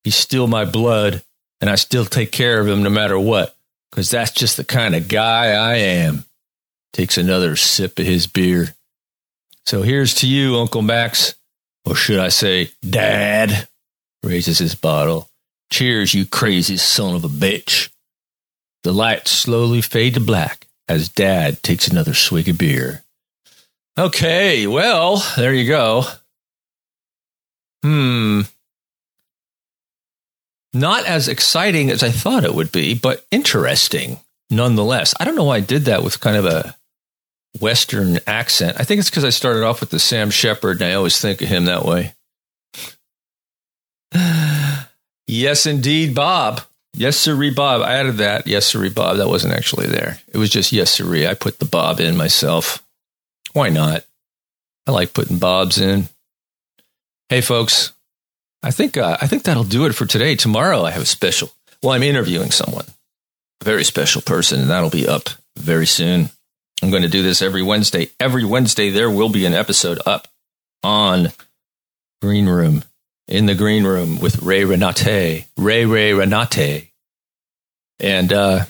he's 0.04 0.16
still 0.16 0.48
my 0.48 0.64
blood, 0.66 1.24
and 1.60 1.70
I 1.70 1.76
still 1.76 2.06
take 2.06 2.32
care 2.32 2.62
of 2.62 2.68
him 2.68 2.84
no 2.84 2.90
matter 2.90 3.20
what. 3.20 3.56
Because 3.92 4.12
that's 4.12 4.32
just 4.32 4.58
the 4.58 4.64
kind 4.64 4.96
of 4.96 5.08
guy 5.08 5.48
I 5.48 5.76
am. 5.78 6.26
Takes 6.94 7.18
another 7.18 7.56
sip 7.56 8.00
of 8.00 8.06
his 8.06 8.28
beer. 8.28 8.76
So 9.66 9.82
here's 9.82 10.14
to 10.16 10.28
you, 10.28 10.58
Uncle 10.58 10.82
Max, 10.82 11.36
or 11.86 11.96
should 11.96 12.20
I 12.20 12.30
say, 12.30 12.72
Dad, 12.88 13.68
raises 14.24 14.60
his 14.60 14.76
bottle. 14.76 15.30
Cheers, 15.72 16.14
you 16.14 16.26
crazy 16.26 16.78
son 16.78 17.16
of 17.16 17.24
a 17.24 17.30
bitch. 17.30 17.90
The 18.84 18.94
lights 18.94 19.32
slowly 19.32 19.82
fade 19.82 20.14
to 20.14 20.20
black 20.22 20.68
as 20.88 21.10
Dad 21.10 21.62
takes 21.62 21.88
another 21.88 22.14
swig 22.14 22.48
of 22.48 22.58
beer. 22.58 23.04
Okay, 24.00 24.68
well, 24.68 25.24
there 25.36 25.54
you 25.54 25.68
go. 25.68 26.04
Hmm. 27.84 28.42
Not 30.74 31.06
as 31.06 31.28
exciting 31.28 31.90
as 31.90 32.04
I 32.04 32.12
thought 32.12 32.44
it 32.44 32.54
would 32.54 32.72
be, 32.72 32.94
but 32.94 33.26
interesting 33.32 34.20
nonetheless. 34.50 35.14
I 35.20 35.26
don't 35.26 35.36
know 35.36 35.46
why 35.46 35.58
I 35.58 35.62
did 35.62 35.86
that 35.86 36.04
with 36.04 36.20
kind 36.20 36.38
of 36.38 36.46
a 36.46 36.76
Western 37.60 38.20
accent. 38.28 38.80
I 38.80 38.84
think 38.84 39.00
it's 39.00 39.10
because 39.10 39.26
I 39.26 39.30
started 39.30 39.64
off 39.64 39.80
with 39.80 39.90
the 39.90 40.00
Sam 40.00 40.30
Shepard, 40.30 40.82
and 40.82 40.90
I 40.90 40.94
always 40.94 41.20
think 41.20 41.42
of 41.42 41.48
him 41.48 41.66
that 41.66 41.86
way. 41.86 42.14
yes, 45.28 45.66
indeed, 45.66 46.16
Bob. 46.16 46.62
Yes, 46.94 47.18
sirree, 47.18 47.52
Bob. 47.52 47.82
I 47.82 47.94
added 47.94 48.18
that. 48.18 48.48
Yes, 48.48 48.66
sirree, 48.66 48.90
Bob. 48.90 49.18
That 49.18 49.28
wasn't 49.28 49.54
actually 49.54 49.88
there. 49.88 50.20
It 50.28 50.38
was 50.38 50.50
just 50.50 50.72
yes, 50.72 50.92
sirree. 50.92 51.28
I 51.28 51.36
put 51.36 51.60
the 51.60 51.66
Bob 51.66 52.00
in 52.00 52.18
myself. 52.18 52.84
Why 53.54 53.70
not? 53.70 54.04
I 54.88 54.92
like 54.92 55.14
putting 55.14 55.38
Bobs 55.38 55.80
in. 55.80 56.10
Hey, 57.30 57.42
folks. 57.42 57.94
I 58.64 58.72
think 58.72 58.98
uh, 58.98 59.18
I 59.22 59.28
think 59.28 59.44
that'll 59.44 59.64
do 59.64 59.86
it 59.86 59.94
for 59.94 60.06
today. 60.06 60.36
Tomorrow, 60.36 60.84
I 60.84 60.92
have 60.92 61.04
a 61.04 61.06
special. 61.06 61.52
Well, 61.84 61.94
I'm 61.94 62.04
interviewing 62.04 62.52
someone, 62.52 62.86
a 63.62 63.66
very 63.66 63.84
special 63.84 64.22
person, 64.22 64.62
and 64.62 64.70
that'll 64.70 64.90
be 64.90 65.08
up 65.08 65.30
very 65.56 65.86
soon. 65.86 66.32
I'm 66.82 66.92
going 66.92 67.04
to 67.04 67.10
do 67.10 67.24
this 67.24 67.42
every 67.42 67.64
Wednesday. 67.64 68.10
Every 68.20 68.46
Wednesday, 68.46 68.90
there 68.90 69.10
will 69.10 69.30
be 69.30 69.46
an 69.46 69.54
episode 69.54 70.00
up 70.06 70.28
on 70.84 71.30
Green 72.22 72.48
Room 72.48 72.84
in 73.28 73.46
the 73.46 73.56
green 73.56 73.84
room 73.84 74.20
with 74.20 74.42
Ray 74.42 74.62
Renate, 74.62 75.46
Ray 75.58 75.86
Ray 75.86 76.12
Renate, 76.12 76.90
and 78.00 78.32
uh, 78.32 78.66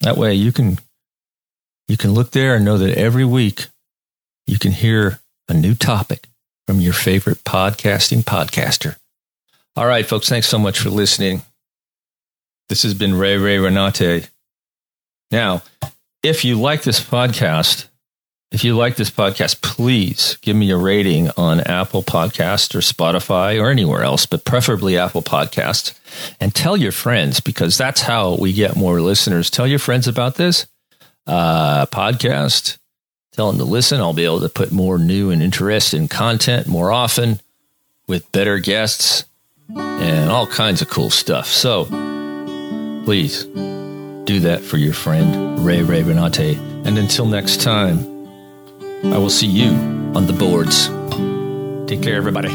that 0.00 0.16
way 0.16 0.34
you 0.34 0.52
can 0.52 0.78
you 1.88 1.96
can 1.96 2.12
look 2.12 2.30
there 2.30 2.54
and 2.54 2.64
know 2.64 2.78
that 2.78 2.96
every 2.96 3.24
week 3.24 3.66
you 4.46 4.58
can 4.58 4.72
hear 4.72 5.20
a 5.48 5.54
new 5.54 5.74
topic 5.74 6.28
from 6.66 6.80
your 6.80 6.92
favorite 6.92 7.44
podcasting 7.44 8.22
podcaster. 8.22 8.96
All 9.76 9.86
right, 9.86 10.06
folks, 10.06 10.28
thanks 10.28 10.48
so 10.48 10.58
much 10.58 10.78
for 10.78 10.90
listening. 10.90 11.42
This 12.68 12.82
has 12.84 12.94
been 12.94 13.14
Ray 13.14 13.36
Ray 13.36 13.58
Renate. 13.58 14.28
Now, 15.30 15.62
if 16.22 16.44
you 16.44 16.60
like 16.60 16.82
this 16.82 17.00
podcast, 17.00 17.88
If 18.52 18.64
you 18.64 18.76
like 18.76 18.96
this 18.96 19.10
podcast, 19.10 19.62
please 19.62 20.36
give 20.42 20.54
me 20.54 20.70
a 20.70 20.76
rating 20.76 21.30
on 21.38 21.60
Apple 21.62 22.02
Podcast 22.02 22.74
or 22.74 22.80
Spotify 22.80 23.58
or 23.58 23.70
anywhere 23.70 24.02
else, 24.02 24.26
but 24.26 24.44
preferably 24.44 24.98
Apple 24.98 25.22
Podcast. 25.22 25.94
And 26.38 26.54
tell 26.54 26.76
your 26.76 26.92
friends 26.92 27.40
because 27.40 27.78
that's 27.78 28.02
how 28.02 28.34
we 28.34 28.52
get 28.52 28.76
more 28.76 29.00
listeners. 29.00 29.48
Tell 29.48 29.66
your 29.66 29.78
friends 29.78 30.06
about 30.06 30.34
this 30.34 30.66
uh, 31.26 31.86
podcast. 31.86 32.76
Tell 33.32 33.50
them 33.50 33.56
to 33.58 33.64
listen. 33.64 34.02
I'll 34.02 34.12
be 34.12 34.26
able 34.26 34.40
to 34.40 34.50
put 34.50 34.70
more 34.70 34.98
new 34.98 35.30
and 35.30 35.42
interesting 35.42 36.06
content 36.06 36.66
more 36.66 36.92
often 36.92 37.40
with 38.06 38.30
better 38.32 38.58
guests 38.58 39.24
and 39.74 40.30
all 40.30 40.46
kinds 40.46 40.82
of 40.82 40.90
cool 40.90 41.08
stuff. 41.08 41.46
So 41.46 41.86
please 43.06 43.46
do 44.24 44.40
that 44.40 44.60
for 44.62 44.76
your 44.76 44.92
friend, 44.92 45.64
Ray 45.64 45.82
Ravenate. 45.82 46.56
And 46.86 46.98
until 46.98 47.26
next 47.26 47.60
time, 47.60 47.98
I 49.04 49.18
will 49.18 49.30
see 49.30 49.46
you 49.46 49.70
on 50.14 50.26
the 50.26 50.32
boards. 50.32 50.88
Take 51.88 52.02
care, 52.02 52.16
everybody. 52.16 52.50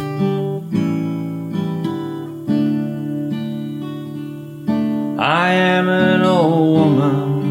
I 5.20 5.50
am 5.50 5.90
an 5.90 6.22
old 6.22 6.98
woman 6.98 7.44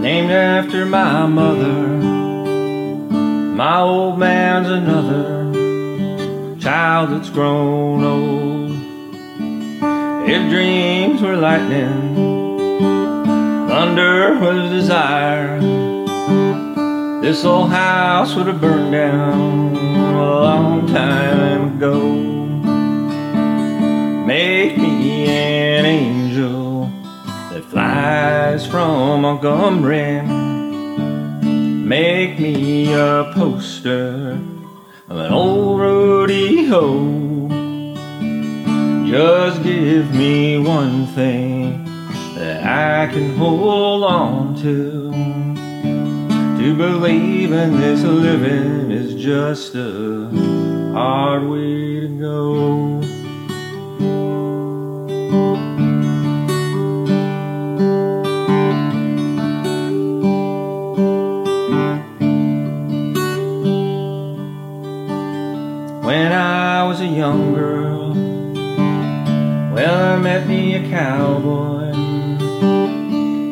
named 0.00 0.30
after 0.30 0.86
my 0.86 1.26
mother. 1.26 1.88
My 3.54 3.80
old 3.80 4.18
man's 4.18 4.68
another 4.68 5.52
child 6.60 7.10
that's 7.10 7.28
grown 7.30 8.04
old. 8.04 8.70
If 10.28 10.50
dreams 10.50 11.20
were 11.20 11.36
lightning, 11.36 12.43
thunder 13.84 14.70
desire. 14.70 15.60
This 17.20 17.44
old 17.44 17.68
house 17.68 18.34
would 18.34 18.46
have 18.46 18.58
burned 18.58 18.92
down 18.92 19.76
a 19.76 20.40
long 20.40 20.86
time 20.86 21.76
ago. 21.76 21.98
Make 24.24 24.78
me 24.78 25.26
an 25.26 25.84
angel 25.84 26.90
that 27.50 27.62
flies 27.64 28.66
from 28.66 29.20
Montgomery. 29.20 30.22
Make 31.84 32.40
me 32.40 32.94
a 32.94 33.32
poster 33.34 34.40
of 35.10 35.16
an 35.18 35.30
old 35.30 35.80
rodeo. 35.80 36.82
Just 39.06 39.62
give 39.62 40.14
me 40.14 40.58
one 40.58 41.06
thing 41.08 41.83
I 42.66 43.06
can 43.12 43.36
hold 43.36 44.04
on 44.04 44.54
to. 44.62 45.12
To 46.62 46.74
believe 46.74 47.52
in 47.52 47.78
this 47.78 48.02
living 48.02 48.90
is 48.90 49.22
just 49.22 49.74
a 49.74 50.30
hard 50.94 51.44
way 51.44 52.00
to 52.00 52.08
go. 52.18 53.00
When 66.00 66.32
I 66.32 66.84
was 66.84 67.02
a 67.02 67.06
young 67.06 67.52
girl, 67.52 68.14
well, 69.74 70.14
I 70.14 70.18
met 70.18 70.46
me 70.46 70.76
a 70.76 70.88
cowboy. 70.88 71.73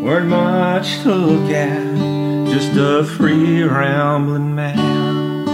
Weren't 0.02 0.26
much 0.26 1.00
to 1.02 1.14
look 1.14 1.48
at, 1.52 1.96
just 2.52 2.76
a 2.76 3.04
free 3.04 3.62
rambling 3.62 4.52
man. 4.52 5.44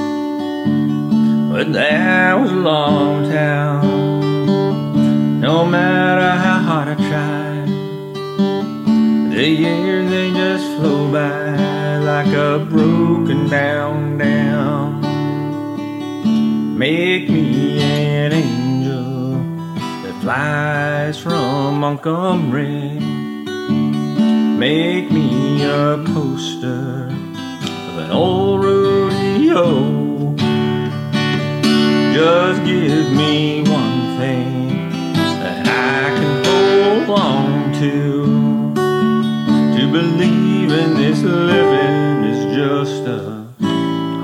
But 1.52 1.70
that 1.74 2.32
was 2.40 2.50
a 2.50 2.54
long 2.54 3.28
town, 3.30 3.82
no 5.42 5.66
matter 5.66 6.30
how 6.30 6.61
hard 6.61 6.88
I 6.88 6.94
tried. 6.94 7.68
The 9.37 9.46
years 9.46 10.08
they 10.08 10.30
just 10.30 10.64
flow 10.78 11.12
by 11.12 11.98
like 11.98 12.32
a 12.32 12.64
broken 12.70 13.50
down 13.50 14.16
dam. 14.16 15.02
Make 16.78 17.28
me 17.28 17.82
an 17.82 18.32
angel 18.32 19.32
that 20.04 20.22
flies 20.22 21.18
from 21.18 21.80
Montgomery. 21.80 23.08
Make 24.59 25.12
me 25.12 25.62
a 25.62 26.03
poster 26.05 27.07
of 27.07 27.99
an 27.99 28.11
old 28.11 28.64
rodeo. 28.64 30.35
Just 32.12 32.64
give 32.64 33.12
me 33.12 33.62
one 33.62 34.18
thing 34.18 34.68
that 35.14 35.64
I 35.64 36.11
can 36.18 37.07
hold 37.07 37.21
on 37.21 37.73
to. 37.75 38.75
To 39.79 39.92
believe 39.92 40.73
in 40.73 40.94
this 40.94 41.23
living 41.23 42.25
is 42.25 42.57
just 42.57 43.07
a 43.07 43.47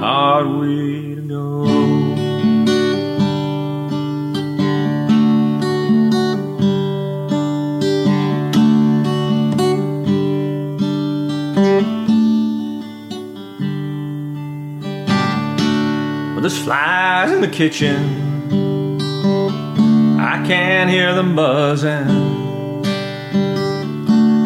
hard 0.01 0.49
way 0.49 1.04
there's 16.45 16.63
flies 16.63 17.33
in 17.33 17.41
the 17.41 17.49
kitchen. 17.49 19.01
I 20.21 20.47
can't 20.47 20.91
hear 20.91 21.15
them 21.15 21.35
buzzing. 21.35 22.85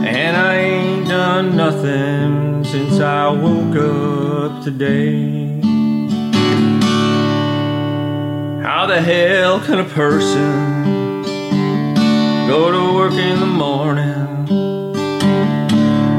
And 0.07 0.37
I 0.37 0.55
ain't 0.59 1.09
done 1.09 1.57
nothing 1.57 2.63
since 2.63 3.01
I 3.01 3.31
woke 3.31 3.75
up 3.75 4.63
today. 4.63 5.61
How 8.63 8.87
the 8.87 9.03
hell 9.03 9.59
can 9.59 9.81
a 9.81 9.85
person 9.85 11.25
go 12.47 12.71
to 12.71 12.95
work 12.95 13.15
in 13.15 13.41
the 13.41 13.47
morning, 13.47 14.47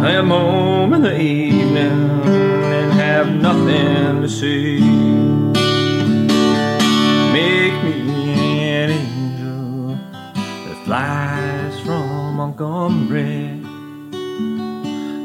come 0.02 0.28
home 0.28 0.94
in 0.94 1.04
the 1.04 1.18
evening, 1.22 2.22
and 2.26 2.92
have 2.92 3.32
nothing 3.32 4.22
to 4.22 4.28
see? 4.28 5.59
Flies 10.90 11.80
from 11.82 12.38
Montgomery. 12.38 13.62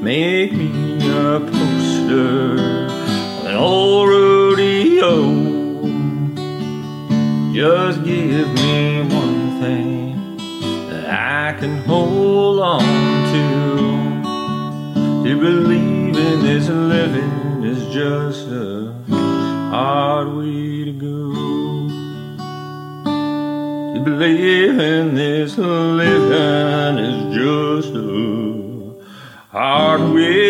Make 0.03 0.53
me 0.53 0.69
a 1.09 1.41
poster 1.41 2.53
of 2.53 3.47
an 3.47 3.57
old 3.57 4.11
rodeo. 4.11 5.15
Just 7.55 8.05
give 8.05 8.47
me 8.61 9.05
one 9.21 9.59
thing 9.63 10.37
that 10.91 11.07
I 11.09 11.59
can 11.59 11.79
hold 11.85 12.61
on 12.61 12.85
to. 13.33 13.47
To 15.25 15.41
believe 15.41 16.15
in 16.15 16.43
this 16.43 16.69
living 16.69 17.65
is 17.65 17.81
just 17.91 18.34
In 24.25 25.15
this 25.15 25.59
living 25.59 26.99
is 26.99 27.37
just 27.37 27.95
a 27.95 29.05
hard 29.51 30.15
way 30.15 30.44